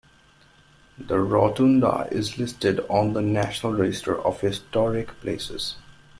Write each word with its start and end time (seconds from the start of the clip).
The 0.97 1.19
rotunda 1.19 2.07
is 2.11 2.39
listed 2.39 2.79
on 2.89 3.13
the 3.13 3.21
National 3.21 3.73
Register 3.75 4.19
of 4.19 4.41
Historic 4.41 5.09
Places. 5.19 5.75